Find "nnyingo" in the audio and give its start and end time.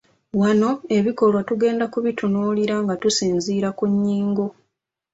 3.91-4.45